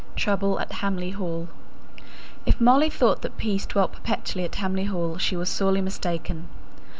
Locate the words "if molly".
2.47-2.89